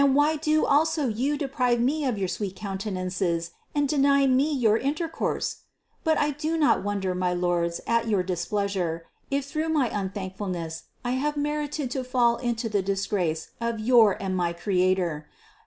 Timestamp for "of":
2.05-2.17, 13.61-13.79